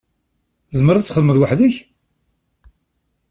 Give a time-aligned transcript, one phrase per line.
[0.69, 1.75] Tzemreḍ ad txedmeḍ weḥd-k?